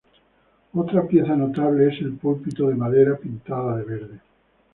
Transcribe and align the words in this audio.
Otra 0.73 1.05
pieza 1.07 1.35
notable 1.35 1.89
es 1.93 2.01
el 2.01 2.13
púlpito 2.15 2.63
real, 2.63 2.73
de 2.73 2.79
madera 2.79 3.17
pintada 3.17 3.77
de 3.77 3.83
verde. 3.83 4.19